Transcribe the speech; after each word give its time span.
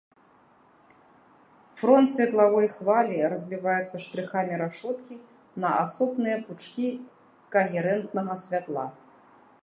Фронт 1.81 2.07
светлавой 2.13 2.67
хвалі 2.77 3.17
разбіваецца 3.33 3.97
штрыхамі 4.05 4.57
рашоткі 4.61 5.17
на 5.65 5.69
асобныя 5.83 6.37
пучкі 6.47 6.87
кагерэнтнага 7.57 8.33
святла. 8.45 8.87